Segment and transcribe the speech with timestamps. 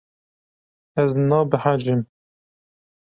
[1.01, 2.01] Ez nabehecim.